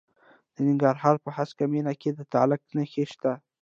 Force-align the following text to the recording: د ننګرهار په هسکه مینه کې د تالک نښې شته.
د 0.53 0.55
ننګرهار 0.67 1.15
په 1.25 1.29
هسکه 1.37 1.65
مینه 1.71 1.93
کې 2.01 2.09
د 2.13 2.19
تالک 2.33 2.61
نښې 2.75 3.05
شته. 3.11 3.31